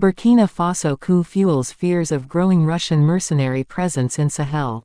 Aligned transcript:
Burkina 0.00 0.48
Faso 0.48 0.96
coup 0.96 1.24
fuels 1.24 1.72
fears 1.72 2.12
of 2.12 2.28
growing 2.28 2.64
Russian 2.64 3.00
mercenary 3.00 3.64
presence 3.64 4.16
in 4.16 4.30
Sahel. 4.30 4.84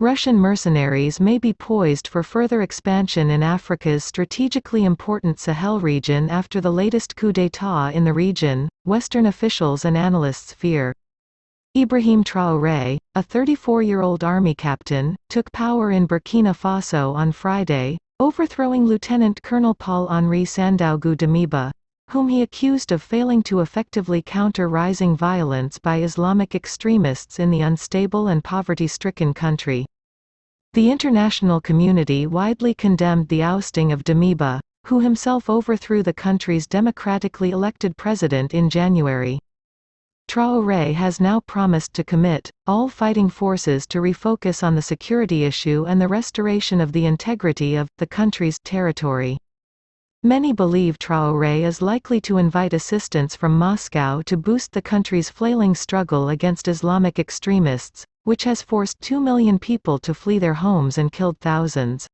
Russian 0.00 0.36
mercenaries 0.38 1.20
may 1.20 1.36
be 1.36 1.52
poised 1.52 2.08
for 2.08 2.22
further 2.22 2.62
expansion 2.62 3.28
in 3.28 3.42
Africa's 3.42 4.04
strategically 4.04 4.86
important 4.86 5.38
Sahel 5.38 5.80
region 5.80 6.30
after 6.30 6.62
the 6.62 6.72
latest 6.72 7.14
coup 7.14 7.30
d'état 7.30 7.92
in 7.92 8.04
the 8.04 8.12
region, 8.14 8.70
Western 8.86 9.26
officials 9.26 9.84
and 9.84 9.98
analysts 9.98 10.54
fear. 10.54 10.94
Ibrahim 11.76 12.24
Traoré, 12.24 12.96
a 13.14 13.22
34-year-old 13.22 14.24
army 14.24 14.54
captain, 14.54 15.14
took 15.28 15.52
power 15.52 15.90
in 15.90 16.08
Burkina 16.08 16.56
Faso 16.56 17.14
on 17.14 17.32
Friday, 17.32 17.98
overthrowing 18.18 18.86
Lieutenant 18.86 19.42
Colonel 19.42 19.74
Paul-Henri 19.74 20.44
Sandaogo 20.44 21.14
Damiba, 21.14 21.70
whom 22.10 22.28
he 22.28 22.42
accused 22.42 22.92
of 22.92 23.02
failing 23.02 23.42
to 23.42 23.60
effectively 23.60 24.20
counter 24.20 24.68
rising 24.68 25.16
violence 25.16 25.78
by 25.78 26.02
Islamic 26.02 26.54
extremists 26.54 27.38
in 27.38 27.50
the 27.50 27.62
unstable 27.62 28.28
and 28.28 28.44
poverty-stricken 28.44 29.32
country. 29.32 29.86
The 30.74 30.90
international 30.90 31.60
community 31.60 32.26
widely 32.26 32.74
condemned 32.74 33.28
the 33.28 33.42
ousting 33.42 33.92
of 33.92 34.04
Damiba, 34.04 34.60
who 34.86 35.00
himself 35.00 35.48
overthrew 35.48 36.02
the 36.02 36.12
country's 36.12 36.66
democratically 36.66 37.50
elected 37.50 37.96
president 37.96 38.52
in 38.52 38.68
January. 38.68 39.38
Traoré 40.28 40.94
has 40.94 41.20
now 41.20 41.40
promised 41.40 41.94
to 41.94 42.04
commit, 42.04 42.50
all 42.66 42.88
fighting 42.88 43.28
forces 43.28 43.86
to 43.88 44.00
refocus 44.00 44.62
on 44.62 44.74
the 44.74 44.82
security 44.82 45.44
issue 45.44 45.84
and 45.86 46.00
the 46.00 46.08
restoration 46.08 46.80
of 46.80 46.92
the 46.92 47.06
integrity 47.06 47.76
of, 47.76 47.88
the 47.98 48.06
country's 48.06 48.58
territory. 48.60 49.38
Many 50.24 50.52
believe 50.52 51.00
Traoré 51.00 51.62
is 51.62 51.82
likely 51.82 52.20
to 52.20 52.38
invite 52.38 52.72
assistance 52.72 53.34
from 53.34 53.58
Moscow 53.58 54.22
to 54.26 54.36
boost 54.36 54.70
the 54.70 54.80
country's 54.80 55.28
flailing 55.28 55.74
struggle 55.74 56.28
against 56.28 56.68
Islamic 56.68 57.18
extremists, 57.18 58.04
which 58.22 58.44
has 58.44 58.62
forced 58.62 59.00
2 59.00 59.18
million 59.18 59.58
people 59.58 59.98
to 59.98 60.14
flee 60.14 60.38
their 60.38 60.54
homes 60.54 60.96
and 60.96 61.10
killed 61.10 61.40
thousands. 61.40 62.06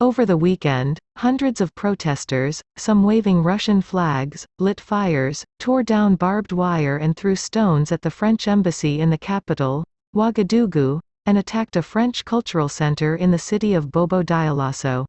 Over 0.00 0.26
the 0.26 0.36
weekend, 0.36 0.98
hundreds 1.18 1.60
of 1.60 1.72
protesters, 1.76 2.60
some 2.76 3.04
waving 3.04 3.44
Russian 3.44 3.80
flags, 3.80 4.44
lit 4.58 4.80
fires, 4.80 5.44
tore 5.60 5.84
down 5.84 6.16
barbed 6.16 6.50
wire 6.50 6.96
and 6.96 7.14
threw 7.14 7.36
stones 7.36 7.92
at 7.92 8.02
the 8.02 8.10
French 8.10 8.48
embassy 8.48 9.00
in 9.00 9.08
the 9.08 9.16
capital, 9.16 9.84
Ouagadougou, 10.16 10.98
and 11.26 11.38
attacked 11.38 11.76
a 11.76 11.82
French 11.82 12.24
cultural 12.24 12.68
center 12.68 13.14
in 13.14 13.30
the 13.30 13.38
city 13.38 13.74
of 13.74 13.92
Bobo 13.92 14.24
Dioulasso. 14.24 15.06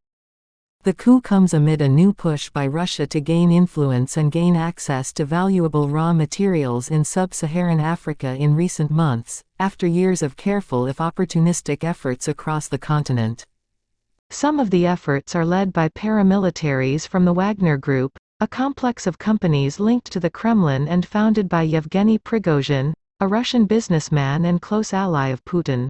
The 0.83 0.93
coup 0.93 1.21
comes 1.21 1.53
amid 1.53 1.79
a 1.79 1.87
new 1.87 2.11
push 2.11 2.49
by 2.49 2.65
Russia 2.65 3.05
to 3.05 3.21
gain 3.21 3.51
influence 3.51 4.17
and 4.17 4.31
gain 4.31 4.55
access 4.55 5.13
to 5.13 5.25
valuable 5.25 5.87
raw 5.87 6.11
materials 6.11 6.89
in 6.89 7.05
sub-Saharan 7.05 7.79
Africa 7.79 8.35
in 8.35 8.55
recent 8.55 8.89
months, 8.89 9.43
after 9.59 9.85
years 9.85 10.23
of 10.23 10.35
careful 10.37 10.87
if 10.87 10.97
opportunistic 10.97 11.83
efforts 11.83 12.27
across 12.27 12.67
the 12.67 12.79
continent. 12.79 13.45
Some 14.31 14.59
of 14.59 14.71
the 14.71 14.87
efforts 14.87 15.35
are 15.35 15.45
led 15.45 15.71
by 15.71 15.89
paramilitaries 15.89 17.07
from 17.07 17.25
the 17.25 17.33
Wagner 17.33 17.77
Group, 17.77 18.17
a 18.39 18.47
complex 18.47 19.05
of 19.05 19.19
companies 19.19 19.79
linked 19.79 20.11
to 20.11 20.19
the 20.19 20.31
Kremlin 20.31 20.87
and 20.87 21.05
founded 21.05 21.47
by 21.47 21.61
Yevgeny 21.61 22.17
Prigozhin, 22.17 22.91
a 23.19 23.27
Russian 23.27 23.65
businessman 23.65 24.45
and 24.45 24.59
close 24.59 24.93
ally 24.93 25.27
of 25.27 25.45
Putin. 25.45 25.89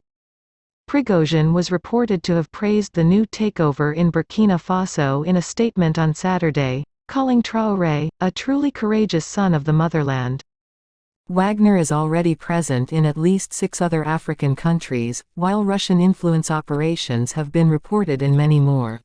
Prigozhin 0.91 1.53
was 1.53 1.71
reported 1.71 2.21
to 2.21 2.35
have 2.35 2.51
praised 2.51 2.95
the 2.95 3.03
new 3.05 3.25
takeover 3.27 3.95
in 3.95 4.11
Burkina 4.11 4.59
Faso 4.59 5.25
in 5.25 5.37
a 5.37 5.41
statement 5.41 5.97
on 5.97 6.13
Saturday, 6.13 6.83
calling 7.07 7.41
Traoré, 7.41 8.09
a 8.19 8.29
truly 8.29 8.71
courageous 8.71 9.25
son 9.25 9.53
of 9.53 9.63
the 9.63 9.71
motherland. 9.71 10.43
Wagner 11.29 11.77
is 11.77 11.93
already 11.93 12.35
present 12.35 12.91
in 12.91 13.05
at 13.05 13.15
least 13.15 13.53
six 13.53 13.79
other 13.79 14.03
African 14.03 14.53
countries, 14.53 15.23
while 15.35 15.63
Russian 15.63 16.01
influence 16.01 16.51
operations 16.51 17.31
have 17.31 17.53
been 17.53 17.69
reported 17.69 18.21
in 18.21 18.35
many 18.35 18.59
more. 18.59 18.99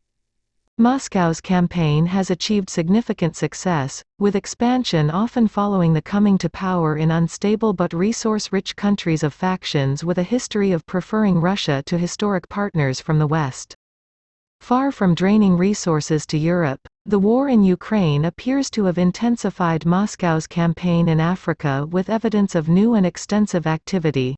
Moscow's 0.79 1.41
campaign 1.41 2.05
has 2.05 2.31
achieved 2.31 2.69
significant 2.69 3.35
success, 3.35 4.03
with 4.19 4.37
expansion 4.37 5.11
often 5.11 5.49
following 5.49 5.95
the 5.95 6.03
coming 6.03 6.37
to 6.37 6.51
power 6.51 6.99
in 6.99 7.11
unstable 7.11 7.73
but 7.73 7.95
resource-rich 7.95 8.77
countries 8.77 9.23
of 9.23 9.33
factions 9.33 10.05
with 10.05 10.19
a 10.19 10.23
history 10.23 10.73
of 10.73 10.85
preferring 10.85 11.41
Russia 11.41 11.83
to 11.87 11.97
historic 11.97 12.47
partners 12.51 13.01
from 13.01 13.19
the 13.19 13.27
West. 13.27 13.75
Far 14.61 14.93
from 14.93 15.15
draining 15.15 15.57
resources 15.57 16.27
to 16.27 16.37
Europe, 16.37 16.87
the 17.07 17.19
war 17.19 17.49
in 17.49 17.65
Ukraine 17.65 18.27
appears 18.27 18.69
to 18.73 18.85
have 18.85 18.99
intensified 18.99 19.87
Moscow's 19.87 20.47
campaign 20.47 21.09
in 21.09 21.21
Africa 21.21 21.87
with 21.91 22.11
evidence 22.11 22.55
of 22.55 22.69
new 22.69 22.93
and 22.93 23.07
extensive 23.07 23.67
activity. 23.67 24.37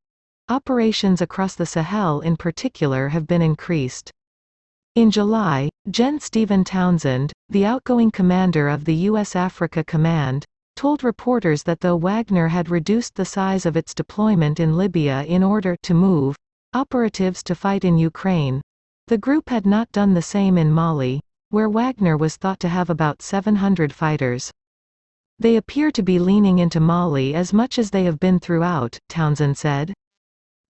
Operations 0.48 1.20
across 1.20 1.56
the 1.56 1.66
Sahel 1.66 2.20
in 2.20 2.36
particular 2.36 3.08
have 3.08 3.26
been 3.26 3.42
increased. 3.42 4.12
In 4.98 5.12
July, 5.12 5.68
Gen. 5.92 6.18
Stephen 6.18 6.64
Townsend, 6.64 7.32
the 7.50 7.64
outgoing 7.64 8.10
commander 8.10 8.68
of 8.68 8.84
the 8.84 8.96
U.S. 9.10 9.36
Africa 9.36 9.84
Command, 9.84 10.44
told 10.74 11.04
reporters 11.04 11.62
that 11.62 11.78
though 11.78 11.94
Wagner 11.94 12.48
had 12.48 12.68
reduced 12.68 13.14
the 13.14 13.24
size 13.24 13.64
of 13.64 13.76
its 13.76 13.94
deployment 13.94 14.58
in 14.58 14.76
Libya 14.76 15.22
in 15.22 15.44
order 15.44 15.76
to 15.84 15.94
move 15.94 16.34
operatives 16.74 17.44
to 17.44 17.54
fight 17.54 17.84
in 17.84 17.96
Ukraine, 17.96 18.60
the 19.06 19.18
group 19.18 19.50
had 19.50 19.66
not 19.66 19.92
done 19.92 20.14
the 20.14 20.20
same 20.20 20.58
in 20.58 20.72
Mali, 20.72 21.20
where 21.50 21.68
Wagner 21.68 22.16
was 22.16 22.34
thought 22.36 22.58
to 22.58 22.68
have 22.68 22.90
about 22.90 23.22
700 23.22 23.92
fighters. 23.92 24.50
They 25.38 25.54
appear 25.54 25.92
to 25.92 26.02
be 26.02 26.18
leaning 26.18 26.58
into 26.58 26.80
Mali 26.80 27.36
as 27.36 27.52
much 27.52 27.78
as 27.78 27.92
they 27.92 28.02
have 28.02 28.18
been 28.18 28.40
throughout, 28.40 28.98
Townsend 29.08 29.58
said. 29.58 29.94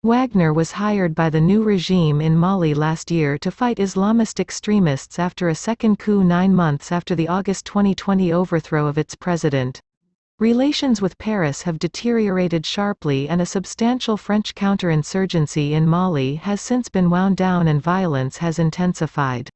Wagner 0.03 0.53
was 0.53 0.71
hired 0.71 1.13
by 1.13 1.29
the 1.29 1.41
new 1.41 1.61
regime 1.61 2.21
in 2.21 2.37
Mali 2.37 2.73
last 2.73 3.11
year 3.11 3.37
to 3.39 3.51
fight 3.51 3.79
Islamist 3.79 4.39
extremists 4.39 5.19
after 5.19 5.49
a 5.49 5.55
second 5.55 5.99
coup 5.99 6.23
nine 6.23 6.55
months 6.55 6.93
after 6.93 7.15
the 7.15 7.27
August 7.27 7.65
2020 7.65 8.31
overthrow 8.31 8.87
of 8.87 8.97
its 8.97 9.13
president. 9.13 9.81
Relations 10.39 11.01
with 11.01 11.17
Paris 11.17 11.63
have 11.63 11.79
deteriorated 11.79 12.65
sharply 12.65 13.27
and 13.27 13.41
a 13.41 13.45
substantial 13.45 14.15
French 14.15 14.55
counterinsurgency 14.55 15.71
in 15.71 15.85
Mali 15.85 16.35
has 16.35 16.61
since 16.61 16.87
been 16.87 17.09
wound 17.09 17.35
down 17.35 17.67
and 17.67 17.81
violence 17.81 18.37
has 18.37 18.57
intensified. 18.57 19.49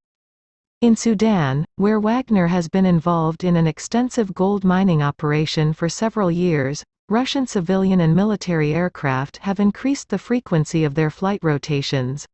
In 0.81 0.97
Sudan, 0.97 1.63
where 1.77 2.01
Wagner 2.01 2.47
has 2.47 2.67
been 2.67 2.85
involved 2.85 3.45
in 3.45 3.55
an 3.55 3.65
extensive 3.65 4.33
gold 4.33 4.65
mining 4.65 5.01
operation 5.01 5.71
for 5.71 5.87
several 5.87 6.29
years, 6.29 6.83
Russian 7.09 7.45
civilian 7.45 7.99
and 7.99 8.15
military 8.15 8.73
aircraft 8.73 9.37
have 9.39 9.59
increased 9.59 10.07
the 10.07 10.17
frequency 10.17 10.85
of 10.85 10.95
their 10.95 11.09
flight 11.09 11.41
rotations. 11.43 12.25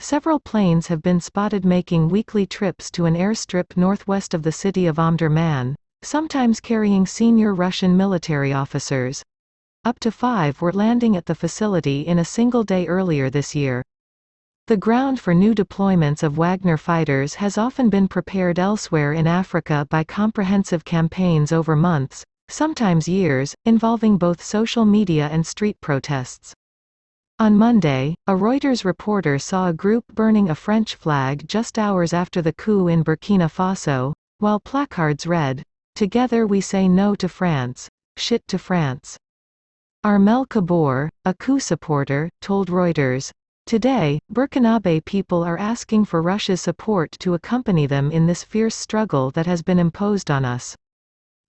Several 0.00 0.40
planes 0.40 0.86
have 0.86 1.02
been 1.02 1.20
spotted 1.20 1.66
making 1.66 2.08
weekly 2.08 2.46
trips 2.46 2.90
to 2.92 3.04
an 3.04 3.16
airstrip 3.16 3.76
northwest 3.76 4.32
of 4.32 4.42
the 4.42 4.50
city 4.50 4.86
of 4.86 4.96
Omdurman, 4.96 5.74
sometimes 6.00 6.58
carrying 6.58 7.06
senior 7.06 7.54
Russian 7.54 7.98
military 7.98 8.50
officers. 8.50 9.22
Up 9.84 10.00
to 10.00 10.10
five 10.10 10.62
were 10.62 10.72
landing 10.72 11.18
at 11.18 11.26
the 11.26 11.34
facility 11.34 12.00
in 12.00 12.18
a 12.18 12.24
single 12.24 12.64
day 12.64 12.86
earlier 12.86 13.28
this 13.28 13.54
year. 13.54 13.84
The 14.68 14.78
ground 14.78 15.20
for 15.20 15.34
new 15.34 15.54
deployments 15.54 16.22
of 16.22 16.38
Wagner 16.38 16.78
fighters 16.78 17.34
has 17.34 17.58
often 17.58 17.90
been 17.90 18.08
prepared 18.08 18.58
elsewhere 18.58 19.12
in 19.12 19.26
Africa 19.26 19.86
by 19.90 20.02
comprehensive 20.02 20.82
campaigns 20.82 21.52
over 21.52 21.76
months, 21.76 22.24
sometimes 22.54 23.08
years, 23.08 23.52
involving 23.64 24.16
both 24.16 24.40
social 24.40 24.84
media 24.84 25.28
and 25.32 25.44
street 25.44 25.76
protests. 25.80 26.54
On 27.40 27.58
Monday, 27.58 28.14
a 28.28 28.32
Reuters 28.32 28.84
reporter 28.84 29.40
saw 29.40 29.66
a 29.66 29.72
group 29.72 30.04
burning 30.14 30.50
a 30.50 30.54
French 30.54 30.94
flag 30.94 31.48
just 31.48 31.80
hours 31.80 32.12
after 32.12 32.40
the 32.40 32.52
coup 32.52 32.86
in 32.86 33.02
Burkina 33.02 33.50
Faso, 33.50 34.12
while 34.38 34.60
placards 34.60 35.26
read, 35.26 35.64
Together 35.96 36.46
we 36.46 36.60
say 36.60 36.86
no 36.86 37.16
to 37.16 37.28
France. 37.28 37.88
Shit 38.16 38.46
to 38.46 38.58
France. 38.58 39.16
Armel 40.04 40.46
Kaboré, 40.46 41.08
a 41.24 41.34
coup 41.34 41.58
supporter, 41.58 42.30
told 42.40 42.68
Reuters, 42.68 43.32
Today, 43.66 44.20
Burkinabe 44.32 45.04
people 45.04 45.42
are 45.42 45.58
asking 45.58 46.04
for 46.04 46.22
Russia's 46.22 46.60
support 46.60 47.10
to 47.18 47.34
accompany 47.34 47.86
them 47.86 48.12
in 48.12 48.26
this 48.26 48.44
fierce 48.44 48.76
struggle 48.76 49.32
that 49.32 49.46
has 49.46 49.62
been 49.62 49.80
imposed 49.80 50.30
on 50.30 50.44
us. 50.44 50.76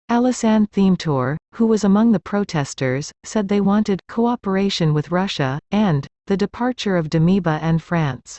Alassane 0.10 0.68
Thimtor, 0.70 1.38
who 1.56 1.66
was 1.66 1.84
among 1.84 2.12
the 2.12 2.20
protesters, 2.20 3.12
said 3.24 3.48
they 3.48 3.62
wanted 3.62 4.00
cooperation 4.08 4.94
with 4.94 5.12
Russia, 5.12 5.60
and 5.72 6.08
the 6.28 6.38
departure 6.38 6.98
of 6.98 7.10
Damiba 7.10 7.60
and 7.62 7.82
France. 7.82 8.38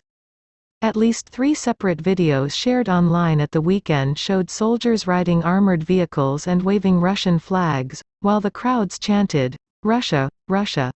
At 0.82 0.96
least 0.96 1.28
three 1.30 1.54
separate 1.54 2.02
videos 2.02 2.52
shared 2.52 2.88
online 2.88 3.40
at 3.40 3.50
the 3.50 3.60
weekend 3.60 4.18
showed 4.18 4.50
soldiers 4.50 5.06
riding 5.06 5.42
armored 5.42 5.82
vehicles 5.82 6.46
and 6.46 6.62
waving 6.62 7.00
Russian 7.00 7.38
flags, 7.38 8.02
while 8.20 8.40
the 8.40 8.50
crowds 8.50 8.98
chanted, 8.98 9.56
Russia, 9.82 10.28
Russia. 10.46 10.92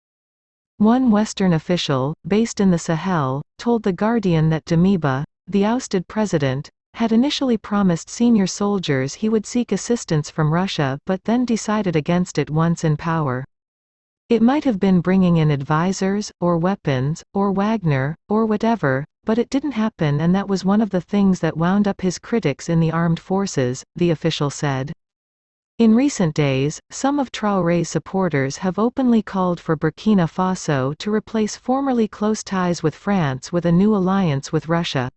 One 0.78 1.10
Western 1.10 1.52
official, 1.54 2.14
based 2.26 2.60
in 2.60 2.70
the 2.70 2.78
Sahel, 2.78 3.42
told 3.58 3.82
The 3.82 3.92
Guardian 3.92 4.50
that 4.50 4.64
Damiba, 4.64 5.24
the 5.46 5.64
ousted 5.64 6.06
president, 6.08 6.68
had 6.96 7.12
initially 7.12 7.58
promised 7.58 8.08
senior 8.08 8.46
soldiers 8.46 9.14
he 9.14 9.28
would 9.28 9.44
seek 9.44 9.70
assistance 9.70 10.30
from 10.30 10.52
Russia 10.52 10.98
but 11.04 11.22
then 11.24 11.44
decided 11.44 11.94
against 11.94 12.38
it 12.38 12.48
once 12.48 12.84
in 12.84 12.96
power. 12.96 13.44
It 14.30 14.40
might 14.40 14.64
have 14.64 14.80
been 14.80 15.02
bringing 15.02 15.36
in 15.36 15.50
advisors, 15.50 16.32
or 16.40 16.58
weapons, 16.58 17.22
or 17.34 17.52
Wagner, 17.52 18.16
or 18.28 18.46
whatever, 18.46 19.04
but 19.24 19.36
it 19.38 19.50
didn't 19.50 19.72
happen 19.72 20.20
and 20.20 20.34
that 20.34 20.48
was 20.48 20.64
one 20.64 20.80
of 20.80 20.88
the 20.88 21.02
things 21.02 21.38
that 21.40 21.56
wound 21.56 21.86
up 21.86 22.00
his 22.00 22.18
critics 22.18 22.68
in 22.68 22.80
the 22.80 22.92
armed 22.92 23.20
forces, 23.20 23.84
the 23.94 24.10
official 24.10 24.48
said. 24.48 24.92
In 25.78 25.94
recent 25.94 26.34
days, 26.34 26.80
some 26.90 27.18
of 27.18 27.30
Traoré's 27.30 27.90
supporters 27.90 28.56
have 28.56 28.78
openly 28.78 29.20
called 29.20 29.60
for 29.60 29.76
Burkina 29.76 30.26
Faso 30.26 30.96
to 30.96 31.12
replace 31.12 31.56
formerly 31.56 32.08
close 32.08 32.42
ties 32.42 32.82
with 32.82 32.94
France 32.94 33.52
with 33.52 33.66
a 33.66 33.72
new 33.72 33.94
alliance 33.94 34.50
with 34.50 34.68
Russia. 34.68 35.10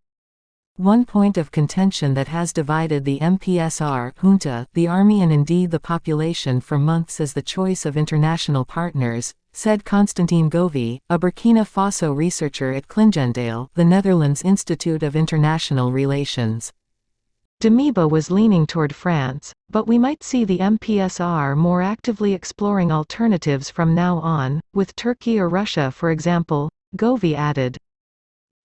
One 0.80 1.04
point 1.04 1.38
of 1.38 1.52
contention 1.52 2.14
that 2.14 2.30
has 2.30 2.54
divided 2.54 3.04
the 3.04 3.20
MPSR 3.20 4.14
junta, 4.22 4.66
the 4.74 4.88
army 4.88 5.22
and 5.22 5.30
indeed 5.30 5.72
the 5.72 5.80
population 5.81 6.62
for 6.62 6.78
months 6.78 7.20
is 7.20 7.34
the 7.34 7.42
choice 7.42 7.86
of 7.86 7.98
international 7.98 8.64
partners, 8.64 9.34
said 9.52 9.84
Constantine 9.84 10.50
Gouvy, 10.50 11.02
a 11.10 11.20
Burkina 11.20 11.66
Faso 11.66 12.16
researcher 12.16 12.72
at 12.72 12.88
Clingendael, 12.88 13.68
the 13.74 13.84
Netherlands 13.84 14.42
Institute 14.44 15.04
of 15.04 15.18
International 15.18 15.92
Relations. 15.92 16.72
Damiba 17.60 18.10
was 18.10 18.31
leaning 18.31 18.66
toward 18.66 18.96
France, 18.96 19.52
but 19.70 19.86
we 19.86 19.98
might 19.98 20.24
see 20.24 20.46
the 20.46 20.60
MPSR 20.60 21.58
more 21.58 21.81
actively 21.81 22.34
exploring 22.34 22.90
alternatives 22.90 23.70
from 23.70 23.94
now 23.94 24.20
on, 24.20 24.62
with 24.74 24.96
Turkey 24.96 25.42
or 25.42 25.50
Russia 25.50 25.92
for 25.92 26.10
example, 26.10 26.70
Gouvy 26.96 27.36
added. 27.36 27.78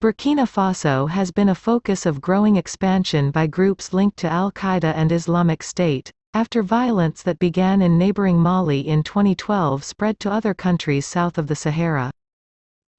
Burkina 0.04 0.46
Faso 0.46 1.08
has 1.08 1.30
been 1.30 1.48
a 1.48 1.54
focus 1.54 2.04
of 2.04 2.20
growing 2.20 2.56
expansion 2.56 3.30
by 3.30 3.46
groups 3.46 3.94
linked 3.94 4.18
to 4.18 4.28
al-Qaeda 4.28 4.92
and 4.94 5.10
Islamic 5.10 5.62
State, 5.62 6.12
after 6.34 6.62
violence 6.62 7.22
that 7.22 7.38
began 7.38 7.80
in 7.80 7.96
neighboring 7.96 8.38
Mali 8.38 8.86
in 8.86 9.02
2012 9.02 9.82
spread 9.82 10.20
to 10.20 10.30
other 10.30 10.52
countries 10.52 11.06
south 11.06 11.38
of 11.38 11.46
the 11.46 11.56
Sahara. 11.56 12.10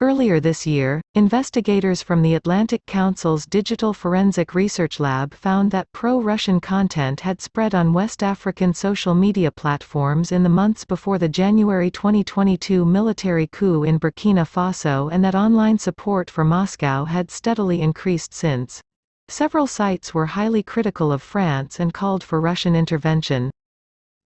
Earlier 0.02 0.40
this 0.40 0.66
year, 0.66 1.00
investigators 1.14 2.02
from 2.02 2.20
the 2.20 2.34
Atlantic 2.34 2.84
Council's 2.84 3.46
Digital 3.46 3.94
Forensic 3.94 4.54
Research 4.54 5.00
Lab 5.00 5.32
found 5.32 5.70
that 5.70 5.90
pro-Russian 5.92 6.60
content 6.60 7.20
had 7.20 7.40
spread 7.40 7.74
on 7.74 7.94
West 7.94 8.22
African 8.22 8.74
social 8.74 9.14
media 9.14 9.50
platforms 9.50 10.32
in 10.32 10.42
the 10.42 10.50
months 10.50 10.84
before 10.84 11.16
the 11.16 11.30
January 11.30 11.90
2022 11.90 12.84
military 12.84 13.46
coup 13.46 13.84
in 13.84 13.98
Burkina 13.98 14.44
Faso 14.44 15.10
and 15.10 15.24
that 15.24 15.34
online 15.34 15.78
support 15.78 16.28
for 16.30 16.44
Moscow 16.44 17.06
had 17.06 17.30
steadily 17.30 17.80
increased 17.80 18.34
since. 18.34 18.82
Several 19.28 19.66
sites 19.66 20.12
were 20.12 20.26
highly 20.26 20.62
critical 20.62 21.10
of 21.10 21.22
France 21.22 21.80
and 21.80 21.94
called 21.94 22.22
for 22.22 22.38
Russian 22.38 22.76
intervention. 22.76 23.50